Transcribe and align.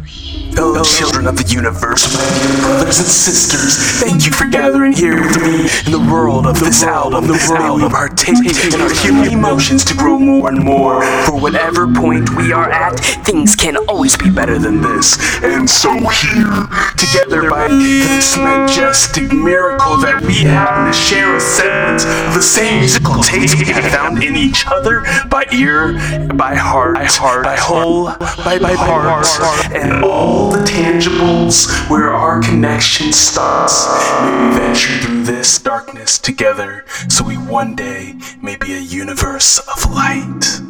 Oh, 0.00 0.02
Whoosh 0.02 0.29
well, 0.60 0.84
children 0.84 1.26
of 1.26 1.36
the 1.36 1.44
universe, 1.44 2.12
my 2.12 2.20
dear 2.20 2.60
brothers 2.60 2.98
and 2.98 3.08
sisters, 3.08 3.76
thank 4.00 4.26
you 4.26 4.32
for 4.32 4.46
gathering 4.46 4.92
here 4.92 5.16
with 5.20 5.40
me 5.40 5.68
in 5.86 5.92
the 5.92 6.06
world 6.12 6.46
of 6.46 6.60
this 6.60 6.82
album. 6.82 7.26
The 7.26 7.40
world 7.48 7.82
of 7.82 7.92
partake 7.92 8.44
in 8.44 8.80
our 8.80 8.92
human 8.92 9.32
emotions 9.32 9.84
to 9.86 9.94
grow 9.94 10.18
more 10.18 10.48
and 10.48 10.62
more. 10.62 11.02
For 11.24 11.38
whatever 11.38 11.86
point 11.92 12.36
we 12.36 12.52
are 12.52 12.70
at, 12.70 13.00
things 13.24 13.56
can 13.56 13.76
always 13.88 14.16
be 14.16 14.30
better 14.30 14.58
than 14.58 14.82
this. 14.82 15.16
And 15.42 15.68
so 15.68 15.92
here, 15.96 16.68
together 16.96 17.48
by 17.48 17.68
this 17.68 18.36
majestic 18.36 19.32
miracle 19.32 19.96
that 19.98 20.22
we 20.26 20.44
have 20.44 20.92
to 20.92 20.92
share 20.92 21.36
a 21.36 21.40
semblance 21.40 22.04
of 22.04 22.34
the 22.34 22.42
same 22.42 22.80
musical 22.80 23.22
taste 23.22 23.58
we 23.58 23.66
have 23.66 23.90
found 23.92 24.22
in 24.22 24.36
each 24.36 24.64
other 24.66 25.02
by 25.28 25.44
ear, 25.52 25.92
by 26.34 26.54
heart, 26.54 26.94
by, 26.94 27.04
heart, 27.04 27.44
by 27.44 27.56
whole, 27.56 28.04
by, 28.44 28.58
by 28.58 28.74
heart, 28.74 29.26
and 29.72 30.02
the 30.50 30.64
tangibles 30.64 31.68
where 31.88 32.12
our 32.12 32.40
connection 32.40 33.12
starts. 33.12 33.86
May 34.22 34.48
we 34.48 34.58
venture 34.58 34.98
through 34.98 35.22
this 35.24 35.58
darkness 35.58 36.18
together 36.18 36.84
so 37.08 37.24
we 37.24 37.36
one 37.36 37.76
day 37.76 38.14
may 38.42 38.56
be 38.56 38.74
a 38.74 38.80
universe 38.80 39.58
of 39.58 39.90
light. 39.90 40.69